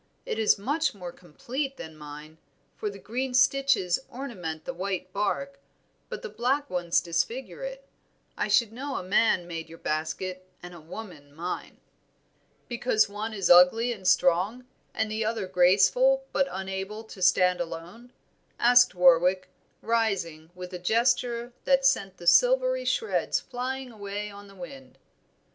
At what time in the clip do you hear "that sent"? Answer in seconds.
21.65-22.17